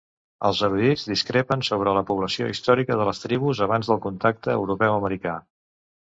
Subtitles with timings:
[0.47, 5.37] Els erudits discrepen sobre la població històrica de les tribus abans de contacte europeu-americà.